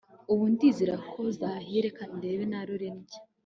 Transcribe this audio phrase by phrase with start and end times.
[0.31, 3.19] ubu ndizera ko zahiye reka ndebe narure ndye